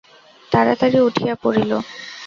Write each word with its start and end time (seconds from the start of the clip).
তাড়াতাড়ি 0.51 0.97
উঠিয়া 1.07 1.33
পড়িল। 1.43 1.71